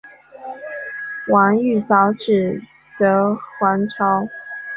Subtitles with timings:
[1.27, 2.59] 王玉藻只
[2.97, 4.27] 得还朝。